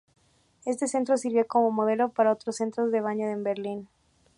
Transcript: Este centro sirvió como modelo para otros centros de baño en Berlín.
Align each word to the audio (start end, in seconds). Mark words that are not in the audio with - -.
Este 0.65 0.87
centro 0.87 1.15
sirvió 1.15 1.45
como 1.45 1.69
modelo 1.69 2.09
para 2.09 2.31
otros 2.33 2.55
centros 2.55 2.91
de 2.91 3.01
baño 3.01 3.27
en 3.27 3.43
Berlín. 3.43 3.87